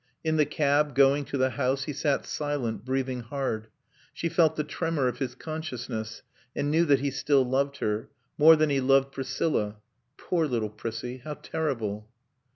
In 0.23 0.37
the 0.37 0.47
cab, 0.47 0.95
going 0.95 1.25
to 1.25 1.37
the 1.37 1.51
house, 1.51 1.83
he 1.83 1.93
sat 1.93 2.25
silent, 2.25 2.83
breathing 2.83 3.19
hard; 3.19 3.67
she 4.13 4.29
felt 4.29 4.55
the 4.55 4.63
tremor 4.63 5.07
of 5.07 5.19
his 5.19 5.35
consciousness 5.35 6.23
and 6.55 6.71
knew 6.71 6.85
that 6.85 7.01
he 7.01 7.11
still 7.11 7.45
loved 7.45 7.77
her; 7.77 8.09
more 8.35 8.55
than 8.55 8.71
he 8.71 8.81
loved 8.81 9.11
Priscilla. 9.11 9.75
Poor 10.17 10.47
little 10.47 10.71
Prissie. 10.71 11.21
How 11.23 11.35
terrible! 11.35 12.09